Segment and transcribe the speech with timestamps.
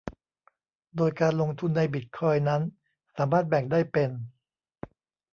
[0.95, 2.61] โดยการลงทุนในบิตคอยน์นั้น
[3.15, 4.09] สามารถแบ่งได้เป็น